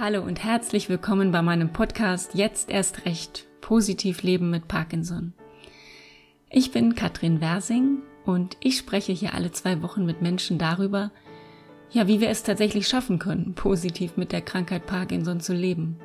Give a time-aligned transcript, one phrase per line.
[0.00, 5.32] Hallo und herzlich willkommen bei meinem Podcast Jetzt erst recht positiv leben mit Parkinson.
[6.50, 11.10] Ich bin Katrin Wersing und ich spreche hier alle zwei Wochen mit Menschen darüber,
[11.90, 15.98] ja, wie wir es tatsächlich schaffen können, positiv mit der Krankheit Parkinson zu leben.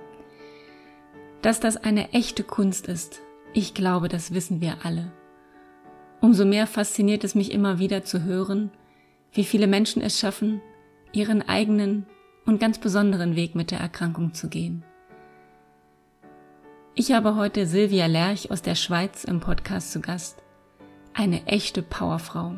[1.43, 3.21] Dass das eine echte Kunst ist,
[3.53, 5.11] ich glaube, das wissen wir alle.
[6.19, 8.71] Umso mehr fasziniert es mich immer wieder zu hören,
[9.33, 10.61] wie viele Menschen es schaffen,
[11.11, 12.07] ihren eigenen
[12.45, 14.83] und ganz besonderen Weg mit der Erkrankung zu gehen.
[16.95, 20.43] Ich habe heute Silvia Lerch aus der Schweiz im Podcast zu Gast.
[21.13, 22.55] Eine echte Powerfrau.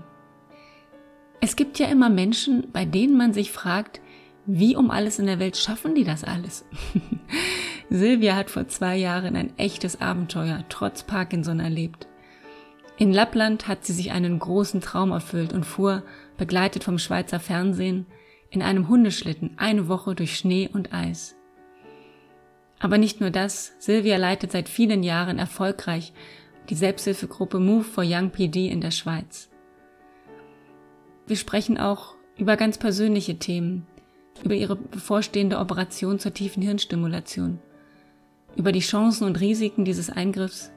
[1.41, 4.01] Es gibt ja immer Menschen, bei denen man sich fragt,
[4.45, 6.65] wie um alles in der Welt schaffen die das alles?
[7.89, 12.07] Silvia hat vor zwei Jahren ein echtes Abenteuer trotz Parkinson erlebt.
[12.97, 16.03] In Lappland hat sie sich einen großen Traum erfüllt und fuhr,
[16.37, 18.05] begleitet vom Schweizer Fernsehen,
[18.49, 21.35] in einem Hundeschlitten eine Woche durch Schnee und Eis.
[22.79, 26.13] Aber nicht nur das, Silvia leitet seit vielen Jahren erfolgreich
[26.69, 29.49] die Selbsthilfegruppe Move for Young PD in der Schweiz.
[31.27, 33.87] Wir sprechen auch über ganz persönliche Themen,
[34.43, 37.59] über ihre bevorstehende Operation zur tiefen Hirnstimulation,
[38.55, 40.71] über die Chancen und Risiken dieses Eingriffs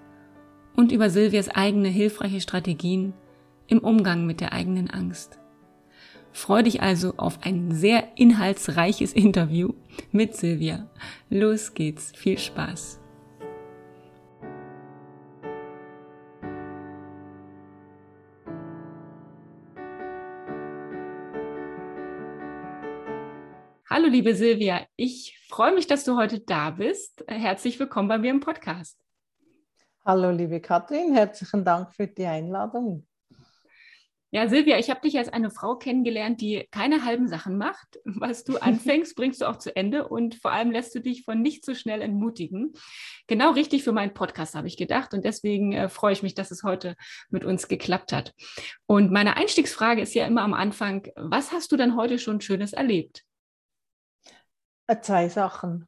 [0.76, 3.12] und über Silvias eigene hilfreiche Strategien
[3.66, 5.38] im Umgang mit der eigenen Angst.
[6.38, 9.72] Freu dich also auf ein sehr inhaltsreiches Interview
[10.12, 10.88] mit Silvia.
[11.30, 13.00] Los geht's, viel Spaß.
[23.90, 27.24] Hallo liebe Silvia, ich freue mich, dass du heute da bist.
[27.26, 28.96] Herzlich willkommen bei mir im Podcast.
[30.04, 33.07] Hallo liebe Katrin, herzlichen Dank für die Einladung.
[34.30, 37.98] Ja, Silvia, ich habe dich als eine Frau kennengelernt, die keine halben Sachen macht.
[38.04, 41.40] Was du anfängst, bringst du auch zu Ende und vor allem lässt du dich von
[41.40, 42.74] nicht so schnell entmutigen.
[43.26, 46.50] Genau richtig für meinen Podcast habe ich gedacht und deswegen äh, freue ich mich, dass
[46.50, 46.94] es heute
[47.30, 48.34] mit uns geklappt hat.
[48.86, 52.74] Und meine Einstiegsfrage ist ja immer am Anfang, was hast du denn heute schon Schönes
[52.74, 53.24] erlebt?
[54.88, 55.86] Äh, zwei Sachen.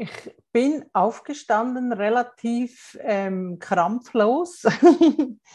[0.00, 4.62] Ich bin aufgestanden, relativ ähm, krampflos.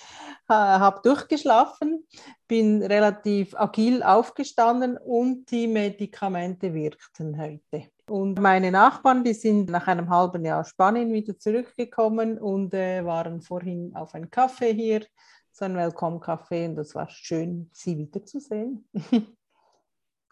[0.50, 2.06] habe durchgeschlafen,
[2.48, 7.88] bin relativ agil aufgestanden und die Medikamente wirkten heute.
[8.10, 13.42] Und meine Nachbarn, die sind nach einem halben Jahr Spanien wieder zurückgekommen und äh, waren
[13.42, 15.06] vorhin auf einen Kaffee hier,
[15.52, 18.90] so ein Welcome-Café und das war schön, sie wiederzusehen.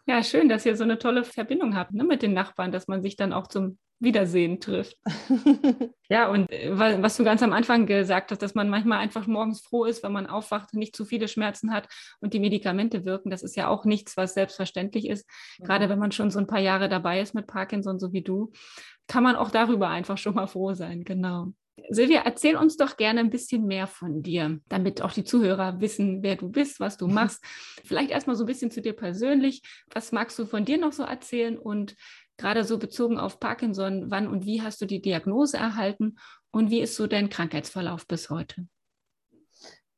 [0.06, 3.02] Ja, schön, dass ihr so eine tolle Verbindung habt ne, mit den Nachbarn, dass man
[3.02, 4.96] sich dann auch zum Wiedersehen trifft.
[6.08, 9.60] ja, und äh, was du ganz am Anfang gesagt hast, dass man manchmal einfach morgens
[9.60, 11.86] froh ist, wenn man aufwacht und nicht zu viele Schmerzen hat
[12.18, 15.24] und die Medikamente wirken, das ist ja auch nichts, was selbstverständlich ist.
[15.60, 18.50] Gerade wenn man schon so ein paar Jahre dabei ist mit Parkinson, so wie du,
[19.06, 21.04] kann man auch darüber einfach schon mal froh sein.
[21.04, 21.52] Genau.
[21.88, 26.22] Silvia, erzähl uns doch gerne ein bisschen mehr von dir, damit auch die Zuhörer wissen,
[26.22, 27.42] wer du bist, was du machst.
[27.84, 29.62] Vielleicht erstmal so ein bisschen zu dir persönlich.
[29.92, 31.96] Was magst du von dir noch so erzählen und
[32.36, 36.16] gerade so bezogen auf Parkinson, wann und wie hast du die Diagnose erhalten
[36.50, 38.66] und wie ist so dein Krankheitsverlauf bis heute?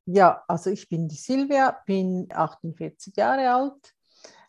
[0.07, 3.94] Ja, also ich bin die Silvia, bin 48 Jahre alt,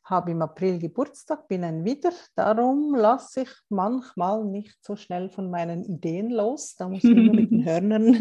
[0.06, 2.12] habe im April Geburtstag, bin ein Widder.
[2.36, 6.76] Darum lasse ich manchmal nicht so schnell von meinen Ideen los.
[6.76, 8.14] Da muss ich immer mit den Hörnern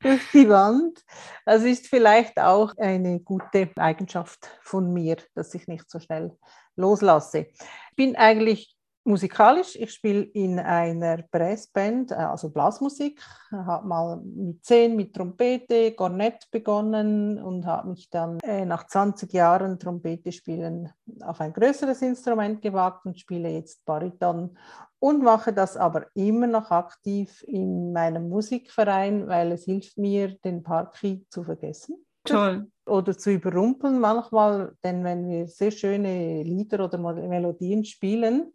[0.00, 1.04] durch die Wand.
[1.44, 6.32] Das ist vielleicht auch eine gute Eigenschaft von mir, dass ich nicht so schnell
[6.76, 7.46] loslasse.
[7.90, 8.75] Ich bin eigentlich
[9.06, 9.76] musikalisch.
[9.76, 13.20] Ich spiele in einer Brassband, äh, also Blasmusik.
[13.50, 19.32] Habe mal mit zehn mit Trompete, Kornett begonnen und habe mich dann äh, nach 20
[19.32, 24.56] Jahren Trompete spielen auf ein größeres Instrument gewagt und spiele jetzt Bariton
[24.98, 30.62] und mache das aber immer noch aktiv in meinem Musikverein, weil es hilft mir, den
[30.62, 32.04] Parky zu vergessen.
[32.24, 32.66] Toll.
[32.86, 38.52] Oder zu überrumpeln manchmal, denn wenn wir sehr schöne Lieder oder Melodien spielen,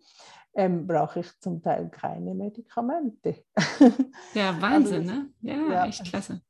[0.53, 3.43] ähm, brauche ich zum Teil keine Medikamente.
[4.33, 5.29] Ja, Wahnsinn, also, ne?
[5.41, 6.41] Ja, ja, echt klasse.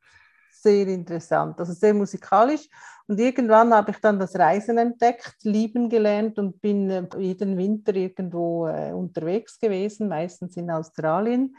[0.51, 2.67] Sehr interessant, also sehr musikalisch.
[3.07, 7.95] Und irgendwann habe ich dann das Reisen entdeckt, lieben gelernt und bin äh, jeden Winter
[7.95, 11.55] irgendwo äh, unterwegs gewesen, meistens in Australien.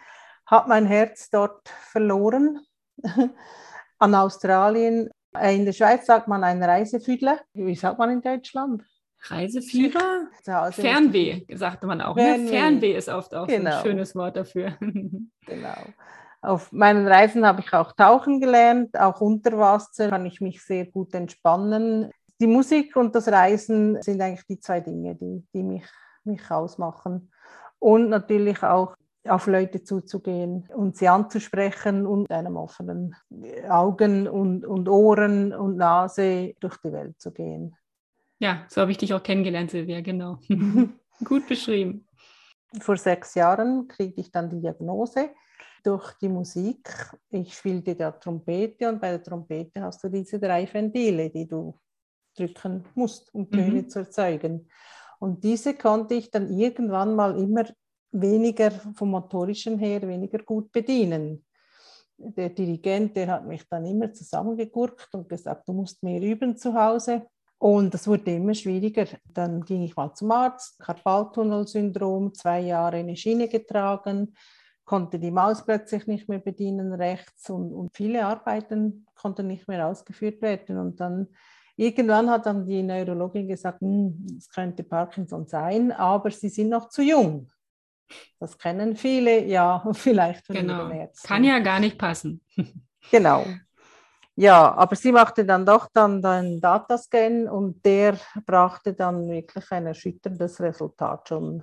[0.46, 2.60] Habe mein Herz dort verloren
[3.98, 5.10] an Australien.
[5.40, 7.40] In der Schweiz sagt man ein Reisefüdler.
[7.54, 8.82] Wie sagt man in Deutschland?
[9.24, 10.28] Reisefieber?
[10.72, 12.16] Fernweh, sagte man auch.
[12.16, 12.22] Ne?
[12.22, 12.50] Fernweh, ne?
[12.50, 13.76] Fernweh ist oft auch genau.
[13.76, 14.76] ein schönes Wort dafür.
[14.80, 15.84] genau.
[16.40, 20.86] Auf meinen Reisen habe ich auch tauchen gelernt, auch unter Wasser kann ich mich sehr
[20.86, 22.10] gut entspannen.
[22.40, 25.84] Die Musik und das Reisen sind eigentlich die zwei Dinge, die, die mich,
[26.24, 27.30] mich ausmachen.
[27.78, 28.96] und natürlich auch
[29.28, 33.14] auf Leute zuzugehen und sie anzusprechen und einem offenen
[33.68, 37.76] Augen und, und Ohren und Nase durch die Welt zu gehen.
[38.42, 40.40] Ja, so habe ich dich auch kennengelernt, Silvia, genau.
[41.24, 42.08] Gut beschrieben.
[42.80, 45.30] Vor sechs Jahren kriegte ich dann die Diagnose
[45.84, 46.92] durch die Musik.
[47.30, 51.78] Ich spielte ja Trompete und bei der Trompete hast du diese drei Ventile, die du
[52.36, 53.88] drücken musst, um Töne mhm.
[53.88, 54.68] zu erzeugen.
[55.20, 57.64] Und diese konnte ich dann irgendwann mal immer
[58.10, 61.46] weniger vom motorischen her, weniger gut bedienen.
[62.16, 66.74] Der Dirigent, der hat mich dann immer zusammengegurkt und gesagt, du musst mehr üben zu
[66.74, 67.28] Hause.
[67.62, 69.06] Und das wurde immer schwieriger.
[69.32, 74.34] Dann ging ich mal zum Arzt, Karpaltunnelsyndrom, zwei Jahre eine Schiene getragen,
[74.84, 79.86] konnte die Maus plötzlich nicht mehr bedienen rechts und, und viele Arbeiten konnten nicht mehr
[79.86, 80.76] ausgeführt werden.
[80.76, 81.28] Und dann
[81.76, 86.88] irgendwann hat dann die Neurologin gesagt, hm, es könnte Parkinson sein, aber Sie sind noch
[86.88, 87.48] zu jung.
[88.40, 90.88] Das kennen viele, ja, vielleicht von genau.
[90.88, 91.28] Ärzten.
[91.28, 92.40] Kann ja gar nicht passen.
[93.12, 93.46] genau.
[94.34, 99.86] Ja, aber sie machte dann doch dann einen Datascan und der brachte dann wirklich ein
[99.86, 101.62] erschütterndes Resultat schon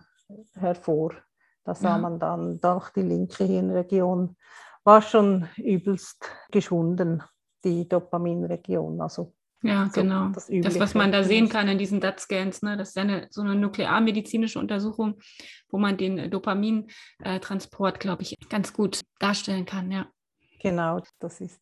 [0.53, 1.13] hervor.
[1.63, 1.97] Da sah ja.
[1.97, 4.35] man dann doch die linke Hirnregion
[4.83, 7.21] war schon übelst geschwunden,
[7.63, 9.01] die Dopaminregion.
[9.01, 10.29] Also ja, so genau.
[10.29, 13.41] Das, das, was man da sehen kann in diesen DAT-Scans, ne, das ist eine, so
[13.41, 15.19] eine nuklearmedizinische Untersuchung,
[15.69, 20.07] wo man den Dopamintransport, glaube ich, ganz gut darstellen kann, ja.
[20.61, 21.61] Genau, das ist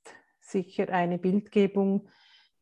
[0.50, 2.10] sicher eine Bildgebung,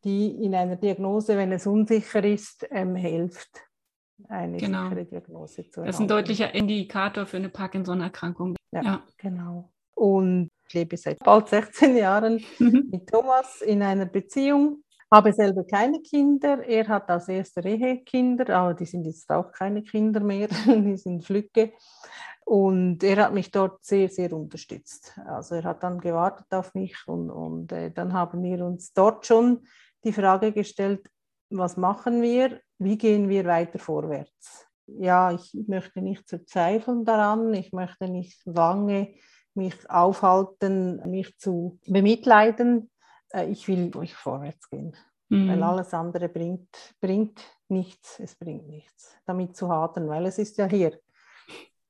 [0.04, 3.62] die in einer Diagnose, wenn es unsicher ist, ähm, hilft,
[4.30, 4.90] eine genau.
[4.90, 5.86] sichere Diagnose zu erhalten.
[5.86, 8.56] Das ist ein deutlicher Indikator für eine Parkinson-Erkrankung.
[8.72, 9.72] Ja, ja, genau.
[9.96, 12.90] Und ich lebe seit bald 16 Jahren mhm.
[12.92, 16.64] mit Thomas in einer Beziehung habe selber keine Kinder.
[16.64, 20.98] Er hat als erste Ehe Kinder, aber die sind jetzt auch keine Kinder mehr, die
[20.98, 21.74] sind Flücke.
[22.46, 25.20] Und er hat mich dort sehr, sehr unterstützt.
[25.26, 29.26] Also er hat dann gewartet auf mich und, und äh, dann haben wir uns dort
[29.26, 29.66] schon
[30.04, 31.10] die Frage gestellt,
[31.50, 34.68] was machen wir, wie gehen wir weiter vorwärts.
[34.86, 39.16] Ja, ich möchte nicht verzweifeln daran, ich möchte nicht lange
[39.56, 42.92] mich aufhalten, mich zu bemitleiden,
[43.34, 44.96] äh, ich will durch vorwärts gehen.
[45.30, 45.50] Mhm.
[45.50, 46.70] Weil alles andere bringt,
[47.02, 51.00] bringt nichts, es bringt nichts, damit zu hadern, weil es ist ja hier.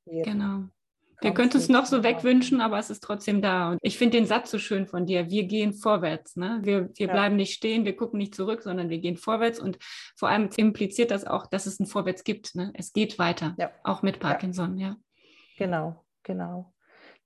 [0.06, 0.24] Hier.
[0.24, 0.66] Genau.
[1.22, 3.72] Wir könnten es noch so wegwünschen, aber es ist trotzdem da.
[3.72, 5.30] Und ich finde den Satz so schön von dir.
[5.30, 6.36] Wir gehen vorwärts.
[6.36, 6.60] Ne?
[6.64, 7.14] Wir, wir ja.
[7.14, 9.60] bleiben nicht stehen, wir gucken nicht zurück, sondern wir gehen vorwärts.
[9.60, 9.78] Und
[10.16, 12.56] vor allem impliziert das auch, dass es ein Vorwärts gibt.
[12.56, 12.72] Ne?
[12.76, 13.72] Es geht weiter, ja.
[13.84, 14.78] auch mit Parkinson.
[14.78, 14.90] Ja.
[14.90, 14.96] ja.
[15.58, 16.74] Genau, genau.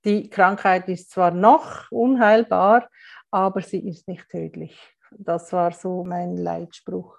[0.06, 2.90] Die Krankheit ist zwar noch unheilbar,
[3.32, 4.78] aber sie ist nicht tödlich.
[5.12, 7.18] Das war so mein Leitspruch.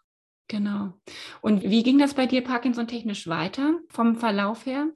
[0.49, 0.95] Genau.
[1.43, 4.89] Und wie ging das bei dir Parkinson-technisch weiter vom Verlauf her?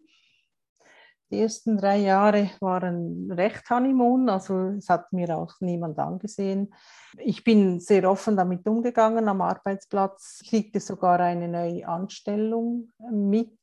[1.35, 6.73] Die ersten drei Jahre waren recht Honeymoon, also es hat mir auch niemand angesehen.
[7.19, 13.59] Ich bin sehr offen damit umgegangen am Arbeitsplatz, kriegte sogar eine neue Anstellung mit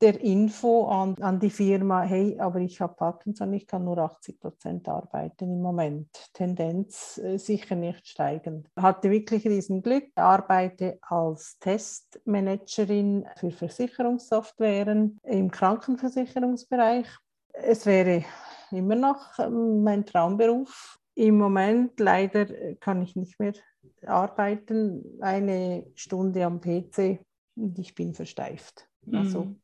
[0.00, 4.40] der Info an, an die Firma, hey, aber ich habe Parkinson, ich kann nur 80
[4.40, 6.08] Prozent arbeiten im Moment.
[6.32, 8.68] Tendenz äh, sicher nicht steigend.
[8.76, 17.06] Hatte wirklich riesen Glück, arbeite als Testmanagerin für Versicherungssoftwaren im Krankenversicherungsbereich.
[17.52, 18.24] Es wäre
[18.70, 20.98] immer noch ähm, mein Traumberuf.
[21.14, 22.46] Im Moment leider
[22.76, 23.52] kann ich nicht mehr
[24.06, 27.20] arbeiten, eine Stunde am PC
[27.56, 28.88] und ich bin versteift.
[29.12, 29.60] Also mhm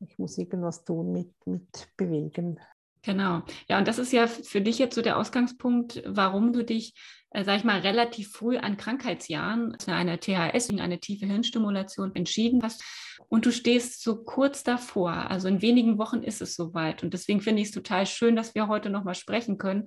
[0.00, 2.60] ich muss irgendwas tun mit, mit bewegen.
[3.02, 3.42] Genau.
[3.68, 6.94] Ja, und das ist ja für dich jetzt so der Ausgangspunkt, warum du dich,
[7.30, 12.62] äh, sag ich mal, relativ früh an Krankheitsjahren für eine THS, eine tiefe Hirnstimulation entschieden
[12.62, 12.82] hast.
[13.28, 15.12] Und du stehst so kurz davor.
[15.12, 17.02] Also in wenigen Wochen ist es soweit.
[17.02, 19.86] Und deswegen finde ich es total schön, dass wir heute nochmal sprechen können,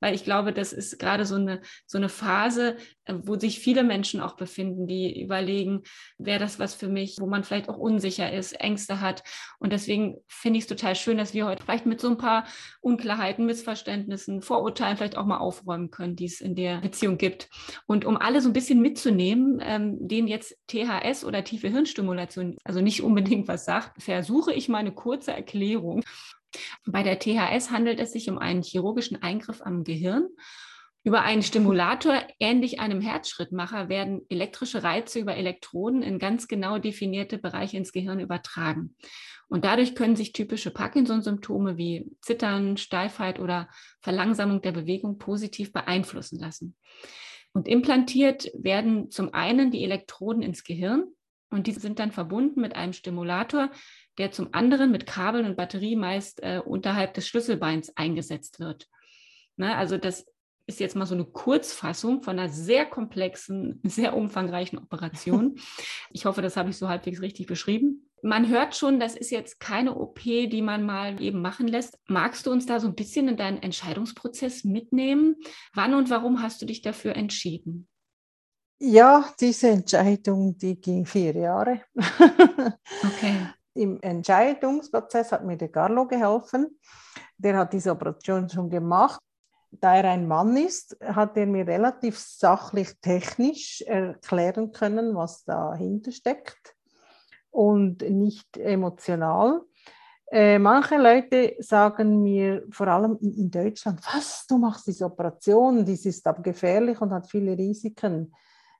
[0.00, 3.84] weil ich glaube, das ist gerade so eine, so eine Phase, äh, wo sich viele
[3.84, 5.82] Menschen auch befinden, die überlegen,
[6.18, 9.22] wäre das was für mich, wo man vielleicht auch unsicher ist, Ängste hat.
[9.58, 12.46] Und deswegen finde ich es total schön, dass wir heute vielleicht mit so ein paar
[12.80, 17.48] Unklarheiten, Missverständnissen, Vorurteilen vielleicht auch mal aufräumen können, die es in der Beziehung gibt.
[17.86, 22.80] Und um alle so ein bisschen mitzunehmen, ähm, denen jetzt THS oder tiefe Hirnstimulation also
[22.80, 26.02] nicht unbedingt was sagt, versuche ich mal eine kurze Erklärung.
[26.84, 30.28] Bei der THS handelt es sich um einen chirurgischen Eingriff am Gehirn.
[31.02, 37.38] Über einen Stimulator, ähnlich einem Herzschrittmacher, werden elektrische Reize über Elektroden in ganz genau definierte
[37.38, 38.94] Bereiche ins Gehirn übertragen.
[39.48, 43.68] Und dadurch können sich typische Parkinson-Symptome wie Zittern, Steifheit oder
[44.02, 46.76] Verlangsamung der Bewegung positiv beeinflussen lassen.
[47.52, 51.04] Und implantiert werden zum einen die Elektroden ins Gehirn
[51.50, 53.70] und diese sind dann verbunden mit einem Stimulator,
[54.18, 58.86] der zum anderen mit Kabeln und Batterie meist äh, unterhalb des Schlüsselbeins eingesetzt wird.
[59.56, 59.74] Ne?
[59.74, 60.26] Also das
[60.66, 65.56] ist jetzt mal so eine Kurzfassung von einer sehr komplexen, sehr umfangreichen Operation.
[66.12, 68.10] Ich hoffe, das habe ich so halbwegs richtig beschrieben.
[68.22, 71.98] Man hört schon, das ist jetzt keine OP, die man mal eben machen lässt.
[72.08, 75.36] Magst du uns da so ein bisschen in deinen Entscheidungsprozess mitnehmen?
[75.72, 77.88] Wann und warum hast du dich dafür entschieden?
[78.82, 81.82] Ja, diese Entscheidung, die ging vier Jahre.
[83.02, 83.46] Okay.
[83.74, 86.78] Im Entscheidungsprozess hat mir der Carlo geholfen.
[87.38, 89.20] Der hat diese Operation schon gemacht.
[89.72, 96.10] Da er ein Mann ist, hat er mir relativ sachlich technisch erklären können, was dahinter
[96.10, 96.74] steckt
[97.50, 99.62] und nicht emotional.
[100.32, 105.84] Äh, manche Leute sagen mir, vor allem in, in, Deutschland, was, du machst diese Operation,
[105.84, 108.32] dies ist aber gefährlich und hat viele Risiken.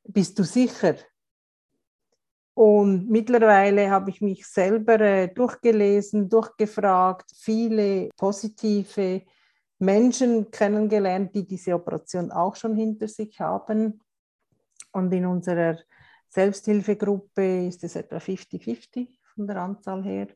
[0.04, 0.94] Bist du sicher?
[2.54, 9.22] Und mittlerweile habe ich mich selber äh, durchgelesen, durchgefragt, viele positive
[9.80, 14.00] Menschen kennengelernt, die diese Operation auch schon hinter sich haben.
[14.92, 15.78] Und in unserer
[16.28, 20.28] Selbsthilfegruppe ist es etwa 50-50 von der Anzahl her.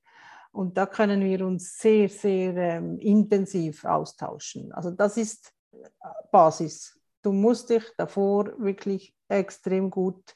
[0.50, 4.72] Und da können wir uns sehr, sehr ähm, intensiv austauschen.
[4.72, 5.88] Also das ist äh,
[6.30, 6.98] Basis.
[7.22, 10.34] Du musst dich davor wirklich extrem gut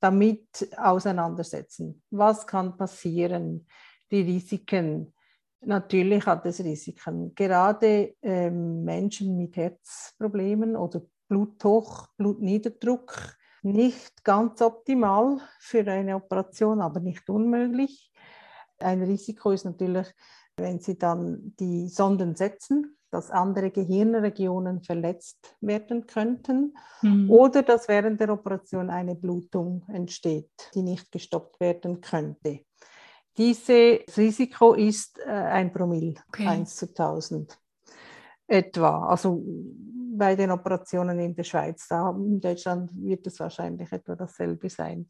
[0.00, 2.02] damit auseinandersetzen.
[2.10, 3.66] Was kann passieren?
[4.10, 5.12] Die Risiken.
[5.60, 7.34] Natürlich hat es Risiken.
[7.34, 17.00] Gerade ähm, Menschen mit Herzproblemen oder Bluthoch, Blutniederdruck nicht ganz optimal für eine Operation, aber
[17.00, 18.12] nicht unmöglich.
[18.78, 20.06] Ein Risiko ist natürlich,
[20.56, 27.30] wenn Sie dann die Sonden setzen, dass andere Gehirnregionen verletzt werden könnten mhm.
[27.30, 32.60] oder dass während der Operation eine Blutung entsteht, die nicht gestoppt werden könnte.
[33.38, 36.46] Dieses Risiko ist äh, ein Promille, okay.
[36.46, 37.56] 1 zu 1000
[38.48, 39.06] etwa.
[39.06, 39.42] Also
[40.18, 41.86] bei den Operationen in der Schweiz.
[41.88, 45.08] Da in Deutschland wird es wahrscheinlich etwa dasselbe sein.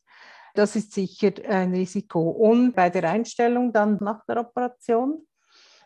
[0.54, 2.20] Das ist sicher ein Risiko.
[2.30, 5.26] Und bei der Einstellung dann nach der Operation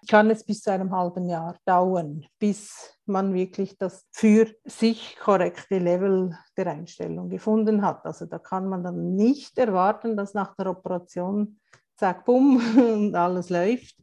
[0.09, 5.79] kann es bis zu einem halben Jahr dauern, bis man wirklich das für sich korrekte
[5.79, 8.05] Level der Einstellung gefunden hat.
[8.05, 11.61] Also da kann man dann nicht erwarten, dass nach der Operation
[11.97, 13.97] zack, bumm und alles läuft.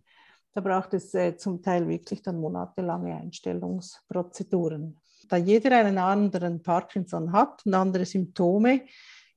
[0.54, 4.98] Da braucht es äh, zum Teil wirklich dann monatelange Einstellungsprozeduren.
[5.28, 8.82] Da jeder einen anderen Parkinson hat und andere Symptome,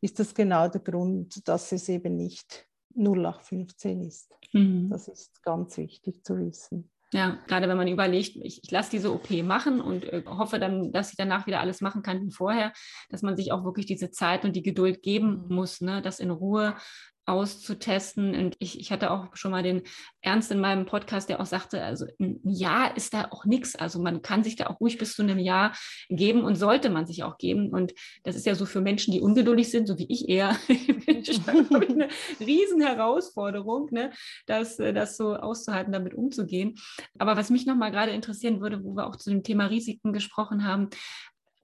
[0.01, 2.67] ist das genau der Grund, dass es eben nicht
[2.97, 4.35] 0815 ist.
[4.53, 4.89] Mhm.
[4.91, 6.91] Das ist ganz wichtig zu wissen.
[7.15, 10.93] Ja, gerade wenn man überlegt, ich, ich lasse diese OP machen und äh, hoffe dann,
[10.93, 12.73] dass ich danach wieder alles machen kann wie vorher,
[13.11, 15.55] dass man sich auch wirklich diese Zeit und die Geduld geben mhm.
[15.55, 16.01] muss, ne?
[16.01, 16.75] das in Ruhe
[17.25, 18.35] auszutesten.
[18.35, 19.83] Und ich, ich hatte auch schon mal den
[20.21, 23.77] Ernst in meinem Podcast, der auch sagte, also ein Jahr ist da auch nichts.
[23.77, 25.75] Also man kann sich da auch ruhig bis zu einem Jahr
[26.09, 27.71] geben und sollte man sich auch geben.
[27.71, 27.93] Und
[28.25, 32.09] das ist ja so für Menschen, die ungeduldig sind, so wie ich eher, eine
[32.41, 34.13] riesen Herausforderung, ne?
[34.47, 36.75] das, das so auszuhalten, damit umzugehen.
[37.19, 40.67] Aber was mich nochmal gerade interessieren würde, wo wir auch zu dem Thema Risiken gesprochen
[40.67, 40.89] haben,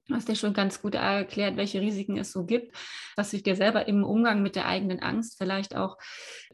[0.08, 2.74] Du hast ja schon ganz gut erklärt, welche Risiken es so gibt,
[3.14, 5.98] was sich dir selber im Umgang mit der eigenen Angst vielleicht auch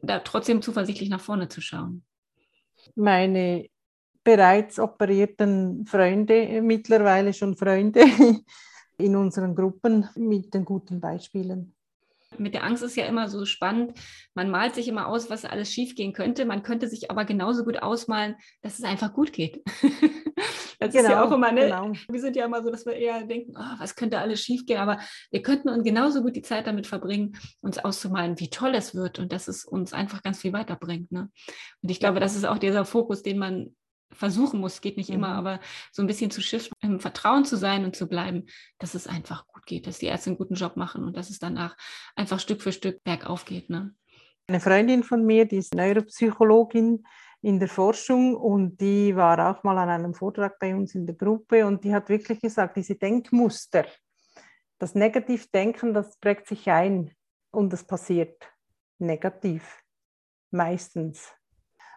[0.03, 2.05] da trotzdem zuversichtlich nach vorne zu schauen.
[2.97, 3.69] Meine
[4.25, 8.05] bereits operierten Freunde, mittlerweile schon Freunde
[8.99, 11.74] in unseren Gruppen mit den guten Beispielen.
[12.39, 13.99] Mit der Angst ist ja immer so spannend.
[14.35, 16.45] Man malt sich immer aus, was alles schiefgehen könnte.
[16.45, 19.63] Man könnte sich aber genauso gut ausmalen, dass es einfach gut geht.
[19.75, 21.63] das genau, ist ja genau, auch immer, ne?
[21.63, 21.93] Genau.
[22.09, 24.81] Wir sind ja immer so, dass wir eher denken, oh, was könnte alles schiefgehen.
[24.81, 24.99] Aber
[25.31, 29.19] wir könnten uns genauso gut die Zeit damit verbringen, uns auszumalen, wie toll es wird
[29.19, 31.13] und dass es uns einfach ganz viel weiterbringt.
[31.13, 31.31] Ne?
[31.83, 33.75] Und ich glaube, das ist auch dieser Fokus, den man
[34.13, 35.17] versuchen muss, geht nicht mhm.
[35.17, 35.61] immer, aber
[35.93, 38.47] so ein bisschen zu shiften, im Vertrauen zu sein und zu bleiben,
[38.79, 41.39] dass es einfach gut geht, dass die Ärzte einen guten Job machen und dass es
[41.39, 41.77] danach
[42.17, 43.71] einfach Stück für Stück bergauf geht.
[43.71, 43.95] Ne?
[44.47, 47.05] Eine Freundin von mir, die ist Neuropsychologin
[47.43, 51.15] in der Forschung und die war auch mal an einem Vortrag bei uns in der
[51.15, 53.85] Gruppe und die hat wirklich gesagt, diese Denkmuster,
[54.79, 57.15] das Negativdenken, das prägt sich ein
[57.51, 58.51] und das passiert
[58.99, 59.83] negativ,
[60.51, 61.33] meistens.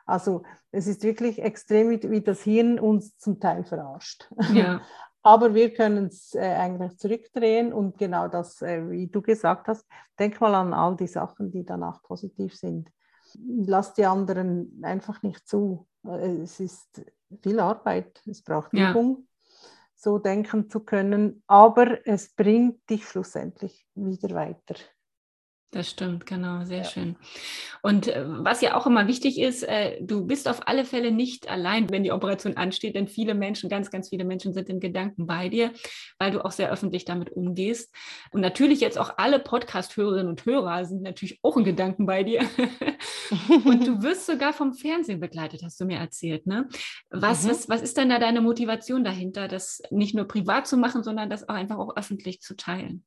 [0.07, 4.31] Also es ist wirklich extrem, wie das Hirn uns zum Teil verarscht.
[4.53, 4.81] Ja.
[5.21, 9.85] Aber wir können es äh, eigentlich zurückdrehen und genau das, äh, wie du gesagt hast,
[10.17, 12.89] denk mal an all die Sachen, die danach positiv sind.
[13.35, 15.85] Lass die anderen einfach nicht zu.
[16.05, 17.01] Äh, es ist
[17.43, 19.69] viel Arbeit, es braucht Übung, ja.
[19.95, 24.75] so denken zu können, aber es bringt dich schlussendlich wieder weiter.
[25.71, 26.83] Das stimmt, genau, sehr ja.
[26.85, 27.17] schön.
[27.81, 31.49] Und äh, was ja auch immer wichtig ist, äh, du bist auf alle Fälle nicht
[31.49, 35.27] allein, wenn die Operation ansteht, denn viele Menschen, ganz, ganz viele Menschen sind in Gedanken
[35.27, 35.73] bei dir,
[36.19, 37.93] weil du auch sehr öffentlich damit umgehst.
[38.31, 42.39] Und natürlich jetzt auch alle Podcast-Hörerinnen und Hörer sind natürlich auch in Gedanken bei dir.
[43.65, 46.47] und du wirst sogar vom Fernsehen begleitet, hast du mir erzählt.
[46.47, 46.69] Ne?
[47.09, 47.49] Was, mhm.
[47.49, 51.29] was, was ist denn da deine Motivation dahinter, das nicht nur privat zu machen, sondern
[51.29, 53.03] das auch einfach auch öffentlich zu teilen?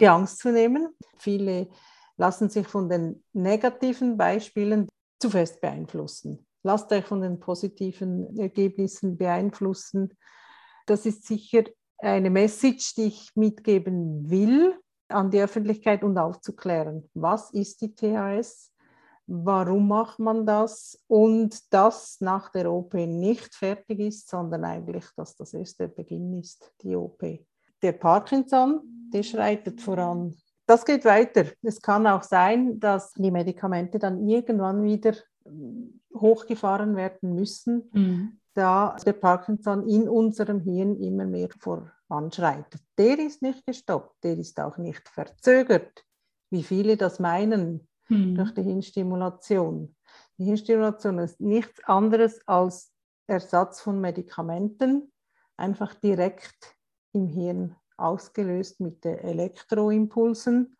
[0.00, 0.88] Die Angst zu nehmen.
[1.16, 1.68] Viele
[2.16, 4.88] lassen sich von den negativen Beispielen
[5.20, 6.46] zu fest beeinflussen.
[6.62, 10.16] Lasst euch von den positiven Ergebnissen beeinflussen.
[10.86, 11.64] Das ist sicher
[11.98, 14.78] eine Message, die ich mitgeben will
[15.08, 17.08] an die Öffentlichkeit und aufzuklären.
[17.14, 18.72] Was ist die THS?
[19.26, 21.02] Warum macht man das?
[21.06, 26.38] Und dass nach der OP nicht fertig ist, sondern eigentlich, dass das erst der Beginn
[26.38, 27.22] ist, die OP.
[27.82, 30.36] Der Parkinson, der schreitet voran.
[30.66, 31.46] Das geht weiter.
[31.62, 35.14] Es kann auch sein, dass die Medikamente dann irgendwann wieder
[36.14, 38.40] hochgefahren werden müssen, mhm.
[38.54, 42.82] da der Parkinson in unserem Hirn immer mehr voranschreitet.
[42.98, 46.04] Der ist nicht gestoppt, der ist auch nicht verzögert,
[46.50, 48.34] wie viele das meinen mhm.
[48.34, 49.94] durch die Hirnstimulation.
[50.36, 52.92] Die Hirnstimulation ist nichts anderes als
[53.26, 55.12] Ersatz von Medikamenten,
[55.56, 56.76] einfach direkt
[57.12, 60.76] im Hirn ausgelöst mit den Elektroimpulsen.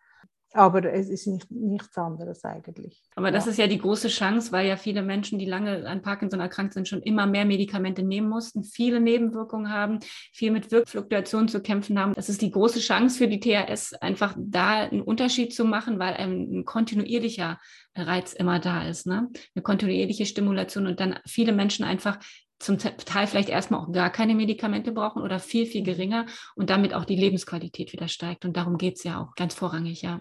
[0.54, 3.02] Aber es ist nicht, nichts anderes eigentlich.
[3.14, 3.50] Aber das ja.
[3.50, 6.88] ist ja die große Chance, weil ja viele Menschen, die lange an Parkinson erkrankt sind,
[6.88, 9.98] schon immer mehr Medikamente nehmen mussten, viele Nebenwirkungen haben,
[10.32, 12.14] viel mit Wirkfluktuationen zu kämpfen haben.
[12.14, 16.14] Das ist die große Chance für die THS, einfach da einen Unterschied zu machen, weil
[16.14, 17.58] ein, kontinuierlicher
[17.94, 19.06] Reiz immer da ist.
[19.06, 19.28] Ne?
[19.54, 22.18] Eine kontinuierliche Stimulation und dann viele Menschen einfach
[22.58, 26.92] zum Teil vielleicht erstmal auch gar keine Medikamente brauchen oder viel, viel geringer und damit
[26.92, 28.44] auch die Lebensqualität wieder steigt.
[28.44, 30.20] Und darum geht es ja auch ganz vorrangig, ja.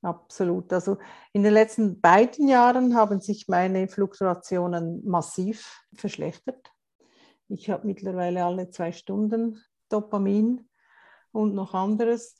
[0.00, 0.72] Absolut.
[0.72, 0.98] Also
[1.32, 6.70] in den letzten beiden Jahren haben sich meine Fluktuationen massiv verschlechtert.
[7.48, 10.68] Ich habe mittlerweile alle zwei Stunden Dopamin
[11.32, 12.36] und noch anderes.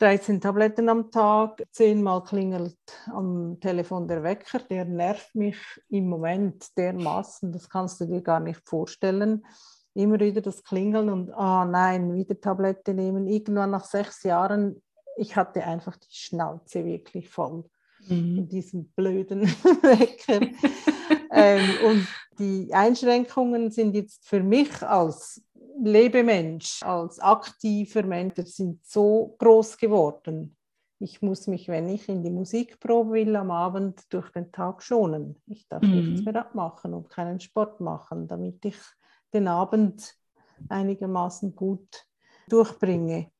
[0.00, 2.78] 13 Tabletten am Tag, zehnmal klingelt
[3.12, 5.58] am Telefon der Wecker, der nervt mich
[5.90, 9.44] im Moment dermaßen, das kannst du dir gar nicht vorstellen.
[9.92, 13.26] Immer wieder das Klingeln und, ah nein, wieder Tablette nehmen.
[13.26, 14.80] Irgendwann nach sechs Jahren,
[15.18, 17.64] ich hatte einfach die Schnauze wirklich voll
[18.08, 18.38] mhm.
[18.38, 19.42] in diesem blöden
[19.82, 20.46] Wecker.
[21.30, 22.06] ähm, und
[22.38, 25.42] die Einschränkungen sind jetzt für mich als
[25.82, 30.56] Lebemensch, als aktiver Mensch sind so groß geworden.
[30.98, 35.40] Ich muss mich, wenn ich in die Musikprobe will, am Abend durch den Tag schonen.
[35.46, 36.12] Ich darf mhm.
[36.12, 38.76] nichts mehr abmachen und keinen Sport machen, damit ich
[39.32, 40.14] den Abend
[40.68, 42.04] einigermaßen gut
[42.48, 43.30] durchbringe.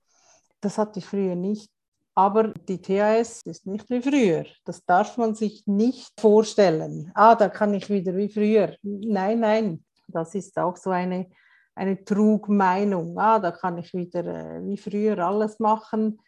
[0.60, 1.70] Das hatte ich früher nicht.
[2.14, 4.44] Aber die THS ist nicht wie früher.
[4.64, 7.10] Das darf man sich nicht vorstellen.
[7.14, 8.76] Ah, da kann ich wieder wie früher.
[8.82, 9.84] Nein, nein.
[10.08, 11.30] Das ist auch so eine
[11.80, 13.18] eine Trugmeinung.
[13.18, 16.20] Ah, da kann ich wieder äh, wie früher alles machen,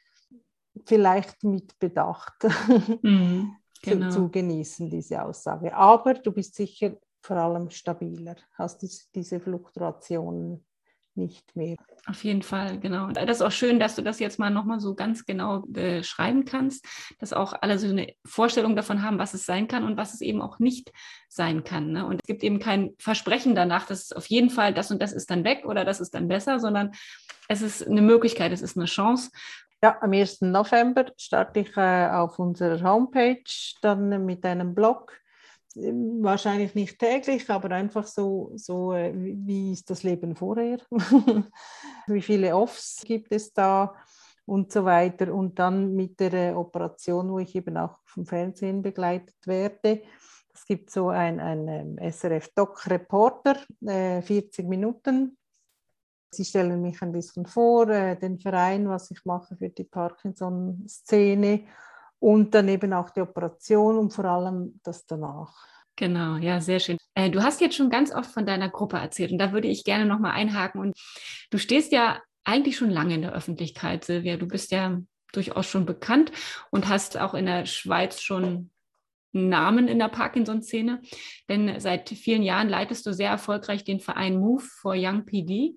[0.86, 2.34] vielleicht mit Bedacht
[3.02, 4.08] mhm, genau.
[4.08, 5.74] zu, zu, genießen, diese Aussage.
[5.74, 8.82] Aber du bist sicher vor allem stabiler, hast
[9.14, 10.64] diese Fluktuationen
[11.16, 11.76] nicht mehr.
[12.06, 13.08] Auf jeden Fall, genau.
[13.08, 16.84] Das ist auch schön, dass du das jetzt mal nochmal so ganz genau beschreiben kannst,
[17.18, 20.20] dass auch alle so eine Vorstellung davon haben, was es sein kann und was es
[20.20, 20.92] eben auch nicht
[21.28, 21.92] sein kann.
[21.92, 22.06] Ne?
[22.06, 25.12] Und es gibt eben kein Versprechen danach, dass es auf jeden Fall das und das
[25.12, 26.92] ist dann weg oder das ist dann besser, sondern
[27.48, 29.30] es ist eine Möglichkeit, es ist eine Chance.
[29.82, 30.42] Ja, am 1.
[30.42, 33.42] November starte ich äh, auf unserer Homepage
[33.80, 35.21] dann mit einem Blog
[35.76, 40.78] wahrscheinlich nicht täglich, aber einfach so, so äh, wie ist das Leben vorher?
[42.06, 43.94] wie viele Offs gibt es da?
[44.44, 45.32] Und so weiter.
[45.32, 50.02] Und dann mit der äh, Operation, wo ich eben auch vom Fernsehen begleitet werde.
[50.52, 53.56] Es gibt so ein, ein ähm, SRF-Doc-Reporter,
[53.86, 55.38] äh, 40 Minuten.
[56.30, 61.64] Sie stellen mich ein bisschen vor, äh, den Verein, was ich mache für die Parkinson-Szene
[62.22, 65.52] und dann eben auch die Operation und vor allem das danach.
[65.96, 66.96] Genau, ja, sehr schön.
[67.14, 69.82] Äh, du hast jetzt schon ganz oft von deiner Gruppe erzählt und da würde ich
[69.82, 70.80] gerne nochmal einhaken.
[70.80, 70.96] Und
[71.50, 74.36] du stehst ja eigentlich schon lange in der Öffentlichkeit, Silvia.
[74.36, 75.00] Du bist ja
[75.32, 76.30] durchaus schon bekannt
[76.70, 78.70] und hast auch in der Schweiz schon
[79.32, 81.02] Namen in der Parkinson-Szene.
[81.48, 85.74] Denn seit vielen Jahren leitest du sehr erfolgreich den Verein Move for Young PD,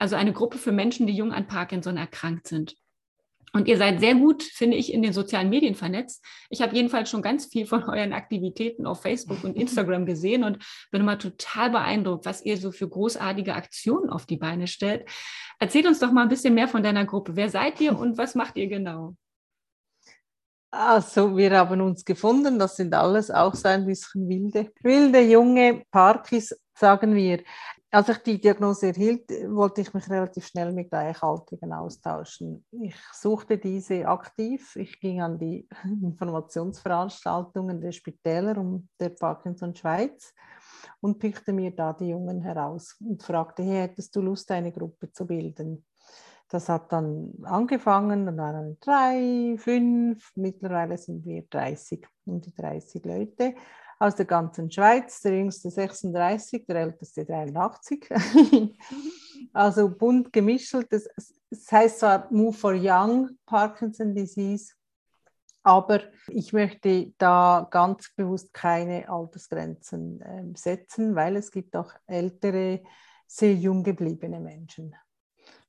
[0.00, 2.74] also eine Gruppe für Menschen, die jung an Parkinson erkrankt sind.
[3.56, 6.22] Und ihr seid sehr gut, finde ich, in den sozialen Medien vernetzt.
[6.50, 10.58] Ich habe jedenfalls schon ganz viel von euren Aktivitäten auf Facebook und Instagram gesehen und
[10.90, 15.08] bin immer total beeindruckt, was ihr so für großartige Aktionen auf die Beine stellt.
[15.58, 17.34] Erzählt uns doch mal ein bisschen mehr von deiner Gruppe.
[17.34, 19.14] Wer seid ihr und was macht ihr genau?
[20.70, 25.82] Also wir haben uns gefunden, das sind alles auch so ein bisschen wilde, wilde junge
[25.90, 27.42] Parkis, sagen wir.
[27.90, 32.64] Als ich die Diagnose erhielt, wollte ich mich relativ schnell mit Gleichaltrigen austauschen.
[32.72, 34.74] Ich suchte diese aktiv.
[34.76, 35.68] Ich ging an die
[36.02, 40.34] Informationsveranstaltungen der Spitäler um der Parkinson Schweiz
[41.00, 45.12] und pickte mir da die Jungen heraus und fragte, hey, hättest du Lust, eine Gruppe
[45.12, 45.84] zu bilden?
[46.48, 53.04] Das hat dann angefangen, dann waren drei, fünf, mittlerweile sind wir 30, um die 30
[53.04, 53.54] Leute
[53.98, 58.08] aus der ganzen Schweiz, der jüngste 36, der älteste 83.
[59.52, 60.74] also bunt gemischt.
[60.90, 61.08] Das,
[61.50, 64.74] das heißt zwar Move for Young Parkinson Disease,
[65.62, 72.82] aber ich möchte da ganz bewusst keine Altersgrenzen äh, setzen, weil es gibt auch ältere,
[73.26, 74.94] sehr jung gebliebene Menschen.